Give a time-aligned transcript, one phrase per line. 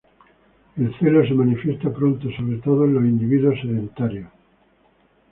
[0.77, 4.27] El celo se manifiesta pronto, sobre todo en los individuos sedentarios.